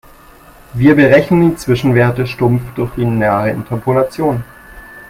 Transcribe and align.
Wir 0.73 0.95
berechnen 0.95 1.51
die 1.51 1.55
Zwischenwerte 1.57 2.25
stumpf 2.25 2.63
durch 2.73 2.97
lineare 2.97 3.51
Interpolation. 3.51 4.43